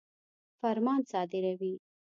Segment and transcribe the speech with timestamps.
[0.61, 1.73] فرمان صادروي.